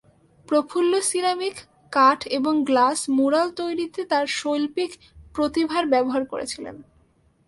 [0.47, 1.55] প্রফুল্ল ceramic,
[1.91, 4.91] কাঠ এবং glass mural তৈরিতে তাঁর শৈল্পিক
[5.35, 6.75] প্রতিভার ব্যবহার করেছিলেন।